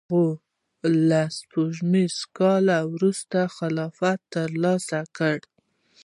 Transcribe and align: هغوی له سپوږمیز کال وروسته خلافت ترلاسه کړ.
هغوی 0.09 0.29
له 1.09 1.21
سپوږمیز 1.37 2.15
کال 2.37 2.65
وروسته 2.93 3.39
خلافت 3.55 4.19
ترلاسه 4.35 4.99
کړ. 5.17 5.37